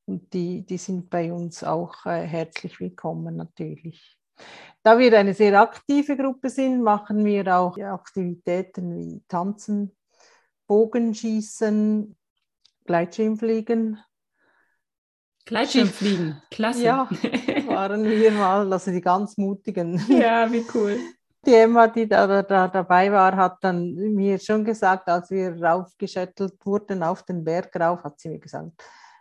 [0.06, 4.17] Und die, die sind bei uns auch äh, herzlich willkommen natürlich.
[4.84, 9.96] Da wir eine sehr aktive Gruppe sind, machen wir auch Aktivitäten wie Tanzen,
[10.68, 12.16] Bogenschießen,
[12.86, 14.00] Gleitschirmfliegen.
[15.46, 16.84] Gleitschirmfliegen, klasse.
[16.84, 17.10] Ja,
[17.68, 20.02] waren wir mal, also die ganz mutigen.
[20.10, 20.98] Ja, wie cool.
[21.46, 26.54] Die Emma, die da, da dabei war, hat dann mir schon gesagt, als wir raufgeschüttelt
[26.66, 28.72] wurden auf den Berg rauf, hat sie mir gesagt,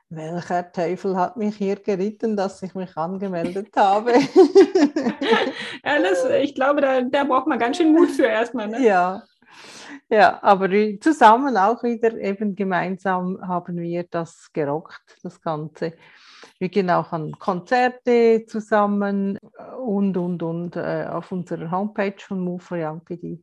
[0.09, 4.13] welcher Teufel hat mich hier geritten, dass ich mich angemeldet habe?
[5.85, 8.69] ja, das, ich glaube, da, da braucht man ganz schön Mut für erstmal.
[8.69, 8.87] Ne?
[8.87, 9.23] Ja.
[10.09, 10.69] ja, aber
[11.01, 15.95] zusammen auch wieder eben gemeinsam haben wir das gerockt, das Ganze.
[16.59, 19.39] Wir gehen auch an Konzerte zusammen
[19.85, 23.43] und, und, und äh, auf unserer Homepage von Move for Young PD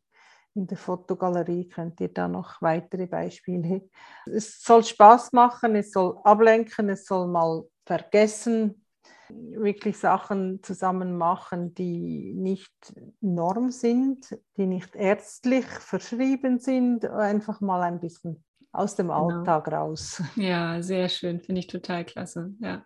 [0.56, 3.90] in der Fotogalerie könnt ihr da noch weitere Beispiele.
[4.26, 8.86] Es soll Spaß machen, es soll ablenken, es soll mal vergessen,
[9.30, 17.82] wirklich Sachen zusammen machen, die nicht Norm sind, die nicht ärztlich verschrieben sind, einfach mal
[17.82, 19.30] ein bisschen aus dem genau.
[19.30, 20.22] Alltag raus.
[20.36, 22.54] Ja, sehr schön, finde ich total klasse.
[22.60, 22.84] Ja.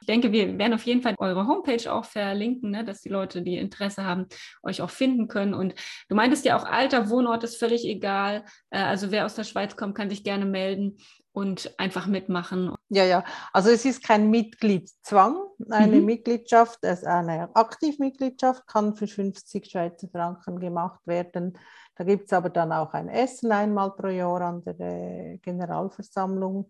[0.00, 3.42] Ich denke, wir werden auf jeden Fall eure Homepage auch verlinken, ne, dass die Leute,
[3.42, 4.26] die Interesse haben,
[4.62, 5.54] euch auch finden können.
[5.54, 5.74] Und
[6.08, 8.44] du meintest ja auch, Alter, Wohnort ist völlig egal.
[8.70, 10.98] Äh, also wer aus der Schweiz kommt, kann sich gerne melden
[11.38, 12.74] und einfach mitmachen.
[12.88, 13.24] Ja, ja.
[13.52, 15.36] Also es ist kein Mitgliedszwang.
[15.70, 16.04] Eine mhm.
[16.04, 21.56] Mitgliedschaft, also eine Aktivmitgliedschaft kann für 50 Schweizer Franken gemacht werden.
[21.94, 26.68] Da gibt es aber dann auch ein Essen einmal pro Jahr an der äh, Generalversammlung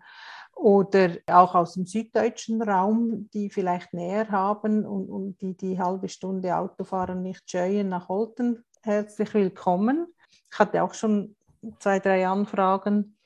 [0.55, 6.11] oder auch aus dem süddeutschen Raum, die vielleicht näher haben und, und die die halbe
[6.11, 8.65] Stunde Autofahren nicht scheuen nach Holten.
[8.83, 10.09] Herzlich willkommen.
[10.53, 11.37] Ich hatte auch schon
[11.79, 13.18] zwei, drei Anfragen.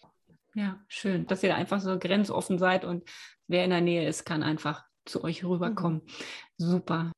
[0.55, 3.09] Ja, schön, dass ihr einfach so grenzoffen seid und
[3.47, 6.03] wer in der Nähe ist, kann einfach zu euch rüberkommen.
[6.05, 6.13] Mhm.
[6.59, 7.13] Super.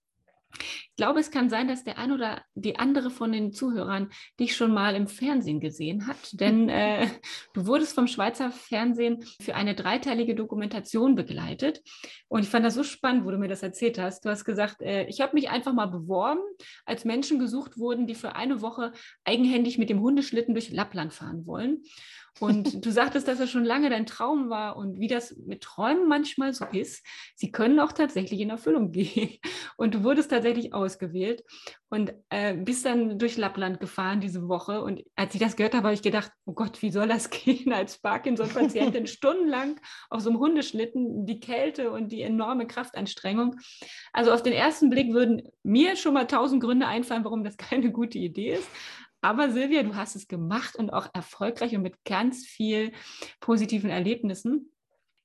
[0.56, 4.54] Ich glaube, es kann sein, dass der ein oder die andere von den Zuhörern dich
[4.54, 7.08] schon mal im Fernsehen gesehen hat, denn äh,
[7.54, 11.82] du wurdest vom Schweizer Fernsehen für eine dreiteilige Dokumentation begleitet.
[12.28, 14.24] Und ich fand das so spannend, wo du mir das erzählt hast.
[14.24, 16.42] Du hast gesagt, äh, ich habe mich einfach mal beworben,
[16.84, 18.92] als Menschen gesucht wurden, die für eine Woche
[19.24, 21.82] eigenhändig mit dem Hundeschlitten durch Lappland fahren wollen.
[22.40, 26.08] Und du sagtest, dass es schon lange dein Traum war und wie das mit Träumen
[26.08, 27.06] manchmal so ist.
[27.36, 29.38] Sie können auch tatsächlich in Erfüllung gehen.
[29.76, 31.44] Und du wurdest tatsächlich ausgewählt
[31.90, 34.82] und äh, bist dann durch Lappland gefahren diese Woche.
[34.82, 37.72] Und als ich das gehört habe, habe ich gedacht, oh Gott, wie soll das gehen
[37.72, 43.60] als Parkinson-Patientin stundenlang auf so einem Hundeschlitten, die Kälte und die enorme Kraftanstrengung.
[44.12, 47.92] Also auf den ersten Blick würden mir schon mal tausend Gründe einfallen, warum das keine
[47.92, 48.68] gute Idee ist.
[49.24, 52.92] Aber Silvia, du hast es gemacht und auch erfolgreich und mit ganz viel
[53.40, 54.70] positiven Erlebnissen.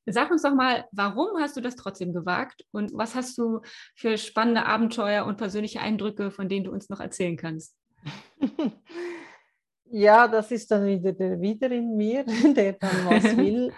[0.05, 3.59] Sag uns doch mal, warum hast du das trotzdem gewagt und was hast du
[3.95, 7.75] für spannende Abenteuer und persönliche Eindrücke, von denen du uns noch erzählen kannst?
[9.91, 12.23] Ja, das ist dann wieder der Wieder in mir,
[12.55, 13.73] der dann was will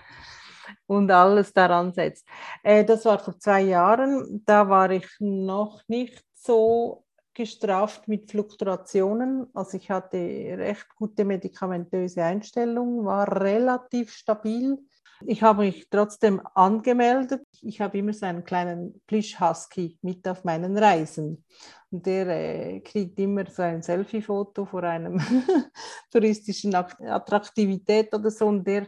[0.86, 2.28] und alles daran setzt.
[2.64, 9.48] Äh, das war vor zwei Jahren, da war ich noch nicht so gestraft mit Fluktuationen.
[9.54, 14.78] Also ich hatte recht gute medikamentöse Einstellung, war relativ stabil.
[15.26, 17.46] Ich habe mich trotzdem angemeldet.
[17.62, 21.46] Ich habe immer so einen kleinen Plüsch-Husky mit auf meinen Reisen.
[21.92, 25.20] Und der äh, kriegt immer so ein Selfie-Foto vor einem
[26.12, 28.48] touristischen Attraktivität oder so.
[28.48, 28.88] Und der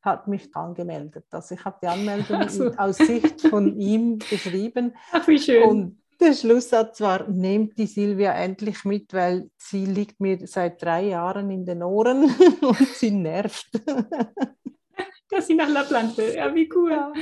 [0.00, 1.26] hat mich angemeldet.
[1.30, 2.70] Also ich habe die Anmeldung also.
[2.76, 4.94] aus Sicht von ihm geschrieben.
[5.12, 5.68] Ach, wie schön.
[5.68, 11.08] Und der Schlusssatz war, nehmt die Silvia endlich mit, weil sie liegt mir seit drei
[11.08, 12.24] Jahren in den Ohren
[12.60, 13.68] und sie nervt.
[15.30, 16.92] Dass sie nach Lappland will, ja, wie cool.
[16.92, 17.12] Ja.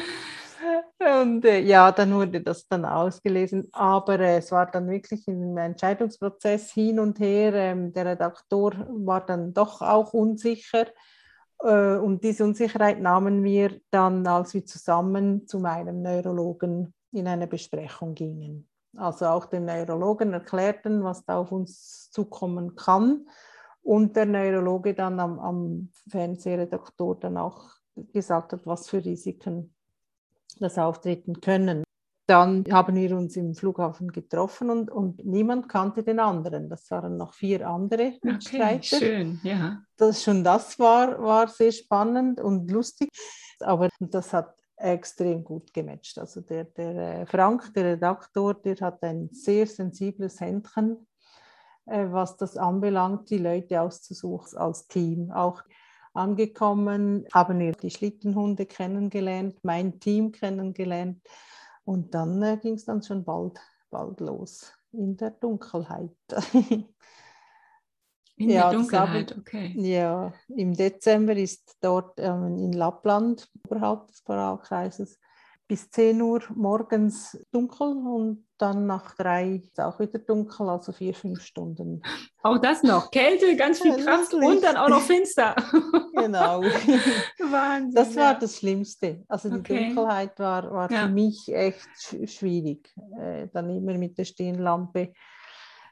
[1.23, 3.69] Und äh, ja, dann wurde das dann ausgelesen.
[3.73, 7.53] Aber äh, es war dann wirklich im Entscheidungsprozess hin und her.
[7.55, 10.87] Ähm, der Redaktor war dann doch auch unsicher.
[11.59, 17.47] Äh, und diese Unsicherheit nahmen wir dann, als wir zusammen zu meinem Neurologen in eine
[17.47, 18.69] Besprechung gingen.
[18.97, 23.27] Also auch dem Neurologen erklärten, was da auf uns zukommen kann.
[23.83, 27.71] Und der Neurologe dann am, am Fernsehredaktor dann auch
[28.13, 29.75] gesagt hat, was für Risiken
[30.61, 31.85] das auftreten können.
[32.27, 36.69] Dann haben wir uns im Flughafen getroffen und, und niemand kannte den anderen.
[36.69, 38.97] Das waren noch vier andere Mitstreiter.
[38.97, 39.83] Okay, schön, ja.
[39.97, 43.09] Das, schon das war, war sehr spannend und lustig,
[43.61, 46.19] aber das hat extrem gut gematcht.
[46.19, 51.07] Also der, der äh, Frank, der Redaktor, der hat ein sehr sensibles Händchen,
[51.87, 55.31] äh, was das anbelangt, die Leute auszusuchen als Team.
[55.31, 55.63] Auch
[56.15, 61.21] angekommen, haben wir die Schlittenhunde kennengelernt, mein Team kennengelernt
[61.85, 63.59] und dann äh, ging es dann schon bald,
[63.91, 66.11] bald los in der Dunkelheit.
[68.43, 69.73] In ja, der Dunkelheit, okay.
[69.77, 75.19] Ja, im Dezember ist dort ähm, in Lappland, oberhalb des Poralkreises,
[75.69, 81.15] bis 10 Uhr morgens dunkel und dann nach drei ist auch wieder dunkel, also vier,
[81.15, 82.03] fünf Stunden.
[82.43, 83.11] Auch das noch.
[83.11, 85.55] Kälte, ganz viel Kraft und dann auch noch finster.
[86.15, 86.63] genau.
[87.39, 87.95] Wahnsinn.
[87.95, 89.25] Das war das Schlimmste.
[89.29, 89.87] Also die okay.
[89.87, 91.07] Dunkelheit war, war ja.
[91.07, 91.89] für mich echt
[92.25, 92.93] schwierig.
[93.19, 95.13] Äh, dann immer mit der Stehenlampe.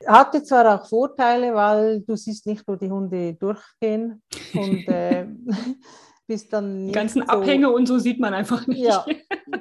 [0.06, 4.22] Hatte zwar auch Vorteile, weil du siehst nicht, wo die Hunde durchgehen
[4.54, 5.26] und äh,
[6.26, 8.80] bist dann die ganzen so, Abhänge und so sieht man einfach nicht.
[8.80, 9.04] Ja,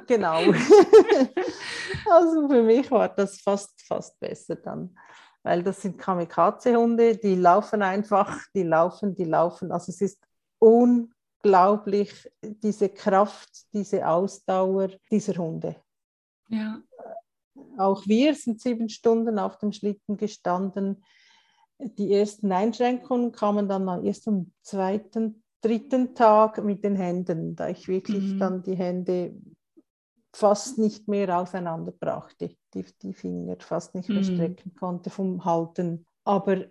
[0.06, 0.38] genau.
[2.10, 4.96] also für mich war das fast, fast besser dann,
[5.42, 9.72] weil das sind Kamikaze-Hunde, die laufen einfach, die laufen, die laufen.
[9.72, 10.22] Also es ist
[10.60, 15.74] unglaublich, diese Kraft, diese Ausdauer dieser Hunde.
[16.48, 16.80] Ja.
[17.78, 21.02] Auch wir sind sieben Stunden auf dem Schlitten gestanden.
[21.78, 27.88] Die ersten Einschränkungen kamen dann erst am zweiten dritten Tag mit den Händen, da ich
[27.88, 28.38] wirklich mhm.
[28.38, 29.34] dann die Hände
[30.32, 34.34] fast nicht mehr auseinander brachte, die, die Finger fast nicht mehr mhm.
[34.34, 36.06] strecken konnte vom Halten.
[36.24, 36.64] Aber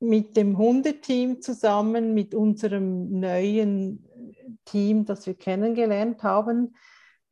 [0.00, 4.08] mit dem Hundeteam zusammen, mit unserem neuen
[4.64, 6.74] Team, das wir kennengelernt haben,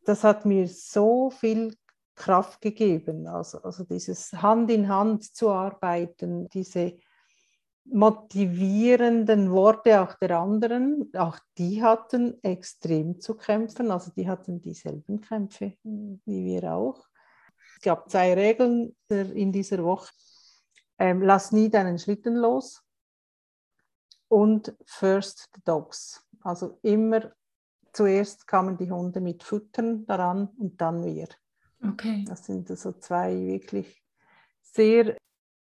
[0.05, 1.75] das hat mir so viel
[2.14, 3.27] Kraft gegeben.
[3.27, 6.98] Also, also dieses Hand in Hand zu arbeiten, diese
[7.85, 15.20] motivierenden Worte auch der anderen, auch die hatten extrem zu kämpfen, also die hatten dieselben
[15.20, 17.05] Kämpfe wie wir auch.
[17.77, 20.12] Es gab zwei Regeln in dieser Woche.
[20.98, 22.83] Ähm, lass nie deinen Schlitten los
[24.29, 26.25] und first the dogs.
[26.42, 27.33] Also immer
[27.92, 31.29] zuerst kamen die Hunde mit Futtern daran und dann wir.
[31.85, 32.25] Okay.
[32.27, 34.03] Das sind so zwei wirklich
[34.62, 35.16] sehr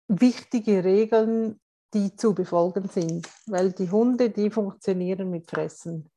[0.08, 1.60] wichtige Regeln,
[1.94, 6.10] die zu befolgen sind, weil die Hunde, die funktionieren mit Fressen.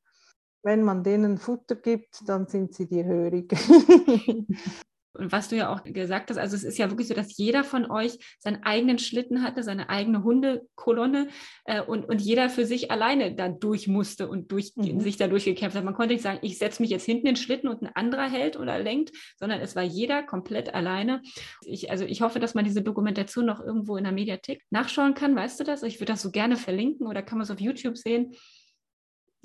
[0.63, 3.53] Wenn man denen Futter gibt, dann sind sie dir hörig.
[5.13, 7.63] Und was du ja auch gesagt hast, also es ist ja wirklich so, dass jeder
[7.63, 11.28] von euch seinen eigenen Schlitten hatte, seine eigene Hundekolonne
[11.65, 14.99] äh, und, und jeder für sich alleine da durch musste und durch, mhm.
[14.99, 15.84] sich da durchgekämpft hat.
[15.84, 18.30] Man konnte nicht sagen, ich setze mich jetzt hinten in den Schlitten und ein anderer
[18.30, 21.21] hält oder lenkt, sondern es war jeder komplett alleine.
[21.65, 25.36] Ich, also ich hoffe, dass man diese Dokumentation noch irgendwo in der Mediathek nachschauen kann.
[25.36, 25.84] Weißt du das?
[25.84, 28.34] Ich würde das so gerne verlinken oder kann man es auf YouTube sehen.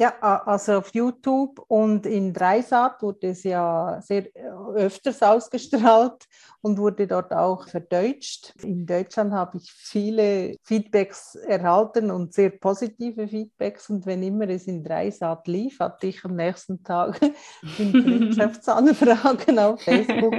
[0.00, 6.24] Ja, also auf YouTube und in Dreisat wurde es ja sehr äh, öfters ausgestrahlt
[6.60, 8.52] und wurde dort auch verdeutscht.
[8.62, 14.68] In Deutschland habe ich viele Feedbacks erhalten und sehr positive Feedbacks und wenn immer es
[14.68, 17.18] in Dreisat lief, hatte ich am nächsten Tag
[17.76, 20.34] Freundschaftsanfragen auf Facebook.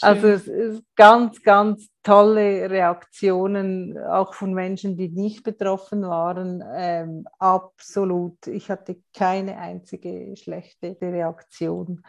[0.00, 6.62] also es ist ganz, ganz tolle Reaktionen, auch von Menschen, die nicht betroffen waren.
[6.74, 8.46] Ähm, absolut.
[8.46, 12.02] Ich hatte keine einzige schlechte Reaktion.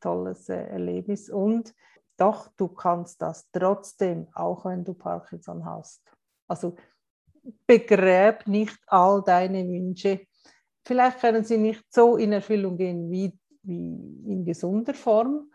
[0.00, 1.30] Tolles äh, Erlebnis.
[1.30, 1.74] Und
[2.16, 6.02] doch, du kannst das trotzdem, auch wenn du Parkinson hast.
[6.46, 6.76] Also
[7.66, 10.20] begräb nicht all deine Wünsche.
[10.86, 13.32] Vielleicht können sie nicht so in Erfüllung gehen wie,
[13.62, 15.50] wie in gesunder Form,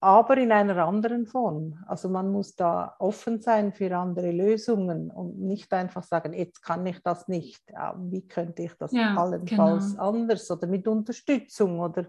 [0.00, 1.78] aber in einer anderen Form.
[1.86, 6.86] Also man muss da offen sein für andere Lösungen und nicht einfach sagen, jetzt kann
[6.86, 7.62] ich das nicht.
[7.98, 10.08] Wie könnte ich das ja, allenfalls genau.
[10.08, 12.06] anders oder mit Unterstützung oder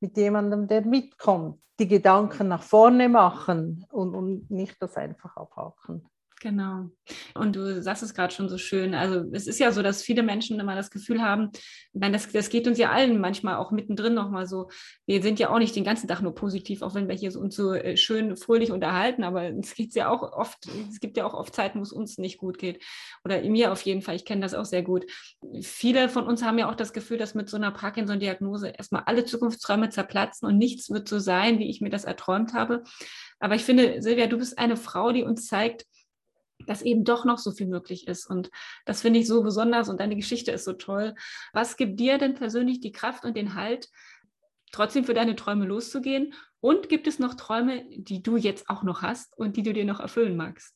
[0.00, 6.06] mit jemandem, der mitkommt, die Gedanken nach vorne machen und, und nicht das einfach abhaken.
[6.40, 6.88] Genau.
[7.34, 8.94] Und du sagst es gerade schon so schön.
[8.94, 11.50] Also es ist ja so, dass viele Menschen immer das Gefühl haben,
[11.92, 14.70] meine, das, das geht uns ja allen manchmal auch mittendrin nochmal so.
[15.04, 17.40] Wir sind ja auch nicht den ganzen Tag nur positiv, auch wenn wir hier so
[17.40, 21.26] uns so äh, schön fröhlich unterhalten, aber es geht ja auch oft, es gibt ja
[21.26, 22.82] auch oft Zeiten, wo es uns nicht gut geht.
[23.22, 25.04] Oder mir auf jeden Fall, ich kenne das auch sehr gut.
[25.60, 29.26] Viele von uns haben ja auch das Gefühl, dass mit so einer Parkinson-Diagnose erstmal alle
[29.26, 32.82] Zukunftsträume zerplatzen und nichts wird so sein, wie ich mir das erträumt habe.
[33.40, 35.86] Aber ich finde, Silvia, du bist eine Frau, die uns zeigt,
[36.66, 38.26] dass eben doch noch so viel möglich ist.
[38.26, 38.50] Und
[38.84, 41.14] das finde ich so besonders und deine Geschichte ist so toll.
[41.52, 43.88] Was gibt dir denn persönlich die Kraft und den Halt,
[44.72, 46.34] trotzdem für deine Träume loszugehen?
[46.60, 49.84] Und gibt es noch Träume, die du jetzt auch noch hast und die du dir
[49.84, 50.74] noch erfüllen magst?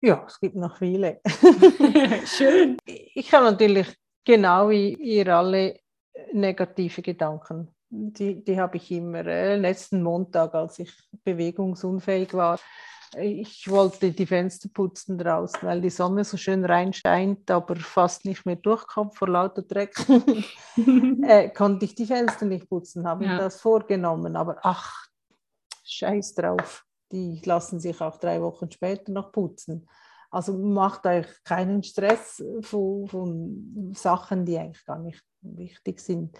[0.00, 1.20] Ja, es gibt noch viele.
[2.26, 2.76] Schön.
[2.84, 3.86] Ich habe natürlich
[4.24, 5.80] genau wie ihr alle
[6.32, 7.74] negative Gedanken.
[7.88, 9.24] Die, die habe ich immer.
[9.26, 10.92] Äh, letzten Montag, als ich
[11.24, 12.58] bewegungsunfähig war,
[13.18, 18.46] ich wollte die Fenster putzen draußen, weil die Sonne so schön reinscheint, aber fast nicht
[18.46, 19.94] mehr durchkommt vor lauter Dreck.
[21.22, 23.38] äh, konnte ich die Fenster nicht putzen, habe ja.
[23.38, 24.36] das vorgenommen.
[24.36, 25.06] Aber ach,
[25.84, 26.84] scheiß drauf.
[27.10, 29.88] Die lassen sich auch drei Wochen später noch putzen.
[30.30, 36.36] Also macht euch keinen Stress von, von Sachen, die eigentlich gar nicht wichtig sind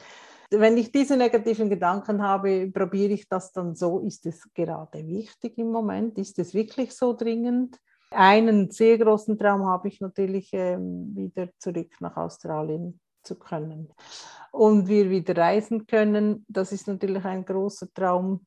[0.52, 5.58] wenn ich diese negativen Gedanken habe, probiere ich das dann so, ist es gerade wichtig
[5.58, 6.18] im Moment?
[6.18, 7.78] Ist es wirklich so dringend?
[8.10, 13.88] Einen sehr großen Traum habe ich natürlich, ähm, wieder zurück nach Australien zu können.
[14.50, 18.44] Und wir wieder reisen können, das ist natürlich ein großer Traum.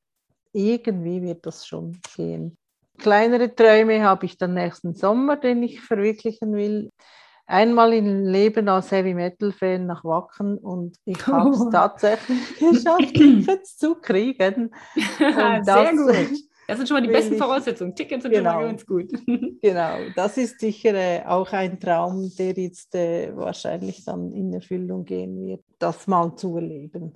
[0.54, 2.58] Irgendwie wird das schon gehen.
[2.98, 6.92] Kleinere Träume habe ich dann nächsten Sommer, den ich verwirklichen will
[7.46, 13.14] einmal im Leben als Heavy Metal Fan nach Wacken und ich habe es tatsächlich geschafft,
[13.14, 14.72] Tickets zu kriegen.
[15.20, 16.40] Und Sehr gut.
[16.68, 17.96] Das sind schon mal die besten ich, Voraussetzungen.
[17.96, 19.12] Tickets sind genau, schon mal ganz gut.
[19.62, 25.06] genau, das ist sicher äh, auch ein Traum, der jetzt äh, wahrscheinlich dann in Erfüllung
[25.06, 27.14] gehen wird, das mal zu erleben.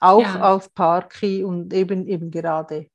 [0.00, 0.54] Auch ja.
[0.54, 2.88] auf Parky und eben, eben gerade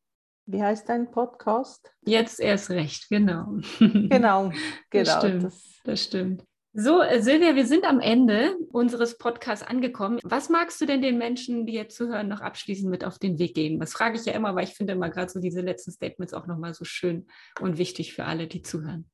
[0.45, 1.91] wie heißt dein Podcast?
[2.05, 3.59] Jetzt erst recht, genau.
[3.79, 4.51] Genau,
[4.89, 5.03] genau.
[5.03, 5.43] Das stimmt.
[5.43, 6.43] Das, das stimmt.
[6.73, 10.19] So, äh, Silvia, wir sind am Ende unseres Podcasts angekommen.
[10.23, 13.55] Was magst du denn den Menschen, die jetzt zuhören, noch abschließend mit auf den Weg
[13.55, 13.79] geben?
[13.79, 16.47] Das frage ich ja immer, weil ich finde immer gerade so diese letzten Statements auch
[16.47, 17.27] nochmal so schön
[17.59, 19.09] und wichtig für alle, die zuhören.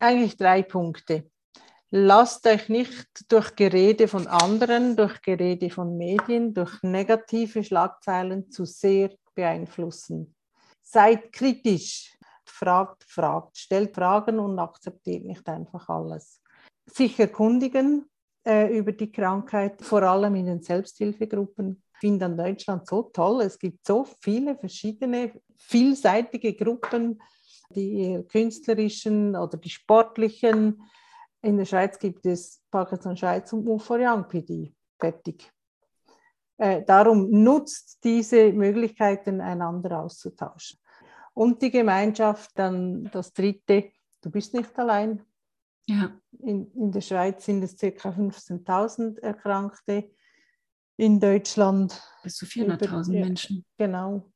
[0.00, 1.30] Eigentlich drei Punkte.
[1.90, 8.64] Lasst euch nicht durch Gerede von anderen, durch Gerede von Medien, durch negative Schlagzeilen zu
[8.64, 10.34] sehr beeinflussen
[10.90, 16.40] seid kritisch, fragt, fragt, stellt Fragen und akzeptiert nicht einfach alles.
[16.86, 18.06] Sich erkundigen
[18.46, 21.82] äh, über die Krankheit, vor allem in den Selbsthilfegruppen.
[21.92, 23.42] Ich finde an Deutschland so toll.
[23.42, 27.20] Es gibt so viele verschiedene, vielseitige Gruppen,
[27.74, 30.82] die künstlerischen oder die sportlichen.
[31.42, 34.72] In der Schweiz gibt es Parkinson Schweiz und Young PD.
[34.98, 35.52] Fertig.
[36.58, 40.78] Äh, darum nutzt diese Möglichkeiten, einander auszutauschen.
[41.32, 45.22] Und die Gemeinschaft, dann das dritte, du bist nicht allein.
[45.86, 46.10] Ja.
[46.40, 47.86] In, in der Schweiz sind es ca.
[47.86, 50.10] 15.000 Erkrankte.
[50.96, 52.02] In Deutschland.
[52.24, 53.64] Bis zu 400.000 Menschen.
[53.78, 54.32] Genau.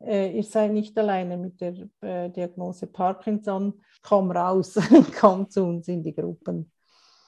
[0.00, 3.82] Äh, ihr seid nicht alleine mit der äh, Diagnose Parkinson.
[4.00, 4.78] Komm raus,
[5.20, 6.70] komm zu uns in die Gruppen.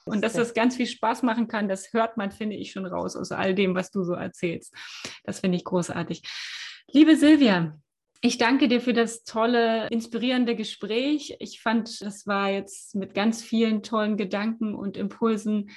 [0.07, 3.15] Und dass das ganz viel Spaß machen kann, das hört man, finde ich, schon raus
[3.15, 4.73] aus all dem, was du so erzählst.
[5.23, 6.23] Das finde ich großartig.
[6.91, 7.77] Liebe Silvia,
[8.21, 11.35] ich danke dir für das tolle, inspirierende Gespräch.
[11.39, 15.69] Ich fand, das war jetzt mit ganz vielen tollen Gedanken und Impulsen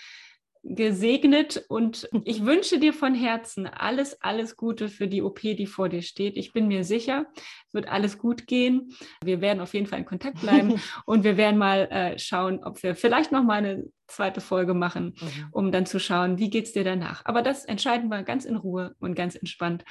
[0.63, 5.89] gesegnet und ich wünsche dir von Herzen alles, alles Gute für die OP, die vor
[5.89, 6.37] dir steht.
[6.37, 7.27] Ich bin mir sicher,
[7.67, 8.93] es wird alles gut gehen.
[9.25, 10.75] Wir werden auf jeden Fall in Kontakt bleiben
[11.07, 15.15] und wir werden mal äh, schauen, ob wir vielleicht noch mal eine zweite Folge machen,
[15.21, 15.49] mhm.
[15.53, 17.25] um dann zu schauen, wie geht es dir danach.
[17.25, 19.85] Aber das entscheiden wir ganz in Ruhe und ganz entspannt.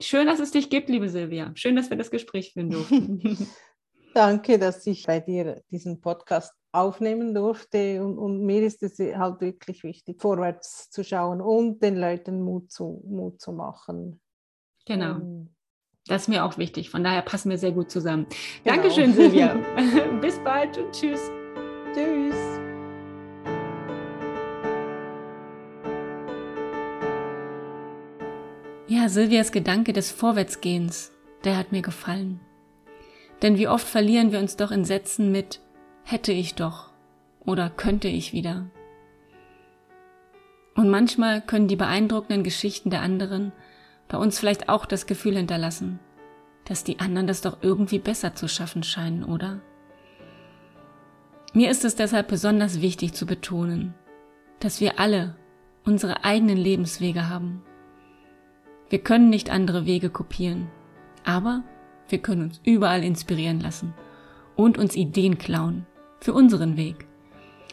[0.00, 1.50] Schön, dass es dich gibt, liebe Silvia.
[1.54, 3.48] Schön, dass wir das Gespräch führen durften.
[4.14, 8.04] Danke, dass ich bei dir diesen Podcast aufnehmen durfte.
[8.04, 12.70] Und, und, mir ist es halt wirklich wichtig, vorwärts zu schauen und den Leuten Mut
[12.70, 14.20] zu, Mut zu machen.
[14.86, 15.16] Genau.
[15.16, 15.50] Ähm,
[16.06, 16.90] das ist mir auch wichtig.
[16.90, 18.26] Von daher passen wir sehr gut zusammen.
[18.62, 18.76] Genau.
[18.76, 19.54] Dankeschön, Silvia.
[20.20, 21.20] Bis bald und tschüss.
[21.92, 22.36] Tschüss.
[28.86, 31.10] Ja, Silvias Gedanke des Vorwärtsgehens,
[31.42, 32.40] der hat mir gefallen.
[33.44, 35.60] Denn wie oft verlieren wir uns doch in Sätzen mit
[36.02, 36.88] hätte ich doch
[37.44, 38.70] oder könnte ich wieder.
[40.74, 43.52] Und manchmal können die beeindruckenden Geschichten der anderen
[44.08, 46.00] bei uns vielleicht auch das Gefühl hinterlassen,
[46.64, 49.60] dass die anderen das doch irgendwie besser zu schaffen scheinen, oder?
[51.52, 53.92] Mir ist es deshalb besonders wichtig zu betonen,
[54.58, 55.36] dass wir alle
[55.84, 57.62] unsere eigenen Lebenswege haben.
[58.88, 60.70] Wir können nicht andere Wege kopieren,
[61.26, 61.62] aber
[62.08, 63.94] wir können uns überall inspirieren lassen
[64.56, 65.86] und uns Ideen klauen
[66.20, 67.06] für unseren Weg,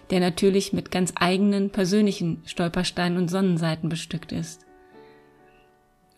[0.10, 4.66] der natürlich mit ganz eigenen persönlichen Stolpersteinen und Sonnenseiten bestückt ist.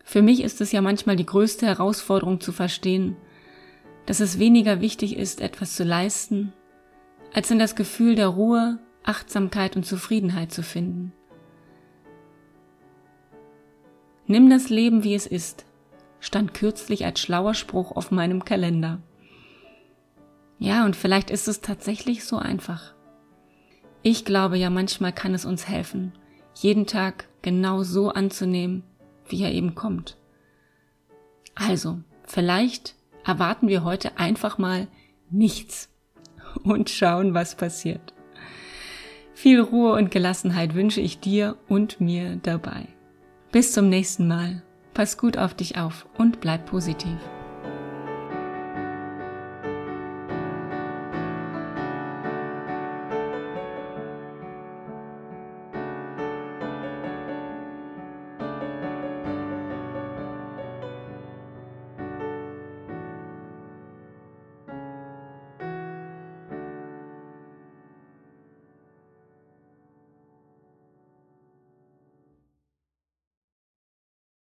[0.03, 3.15] Für mich ist es ja manchmal die größte Herausforderung zu verstehen,
[4.05, 6.53] dass es weniger wichtig ist, etwas zu leisten,
[7.33, 11.13] als in das Gefühl der Ruhe, Achtsamkeit und Zufriedenheit zu finden.
[14.27, 15.65] Nimm das Leben, wie es ist,
[16.23, 19.01] stand kürzlich als schlauer Spruch auf meinem Kalender.
[20.57, 22.93] Ja, und vielleicht ist es tatsächlich so einfach.
[24.03, 26.13] Ich glaube ja, manchmal kann es uns helfen,
[26.55, 28.83] jeden Tag genau so anzunehmen,
[29.27, 30.17] wie er eben kommt.
[31.55, 32.95] Also, vielleicht
[33.25, 34.87] erwarten wir heute einfach mal
[35.29, 35.89] nichts
[36.63, 38.13] und schauen, was passiert.
[39.33, 42.87] Viel Ruhe und Gelassenheit wünsche ich dir und mir dabei.
[43.51, 44.63] Bis zum nächsten Mal.
[44.93, 47.17] Pass gut auf dich auf und bleib positiv.